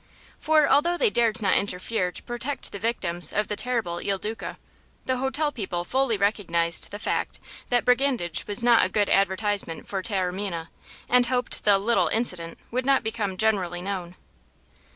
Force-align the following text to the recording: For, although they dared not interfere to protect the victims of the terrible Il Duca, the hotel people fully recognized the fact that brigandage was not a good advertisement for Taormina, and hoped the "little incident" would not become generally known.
For, 0.39 0.67
although 0.67 0.97
they 0.97 1.11
dared 1.11 1.43
not 1.43 1.53
interfere 1.55 2.11
to 2.11 2.23
protect 2.23 2.71
the 2.71 2.79
victims 2.79 3.31
of 3.31 3.49
the 3.49 3.55
terrible 3.55 3.99
Il 3.99 4.17
Duca, 4.17 4.57
the 5.05 5.17
hotel 5.17 5.51
people 5.51 5.83
fully 5.85 6.17
recognized 6.17 6.89
the 6.89 6.97
fact 6.97 7.37
that 7.69 7.85
brigandage 7.85 8.47
was 8.47 8.63
not 8.63 8.83
a 8.83 8.89
good 8.89 9.09
advertisement 9.09 9.87
for 9.87 10.01
Taormina, 10.01 10.69
and 11.07 11.27
hoped 11.27 11.65
the 11.65 11.77
"little 11.77 12.07
incident" 12.07 12.57
would 12.71 12.83
not 12.83 13.03
become 13.03 13.37
generally 13.37 13.79
known. 13.83 14.15